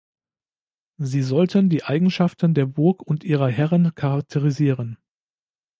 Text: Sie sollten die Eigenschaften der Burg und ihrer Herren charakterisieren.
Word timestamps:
Sie 0.97 1.21
sollten 1.21 1.69
die 1.69 1.83
Eigenschaften 1.83 2.55
der 2.55 2.65
Burg 2.65 3.03
und 3.03 3.23
ihrer 3.23 3.49
Herren 3.49 3.93
charakterisieren. 3.93 4.97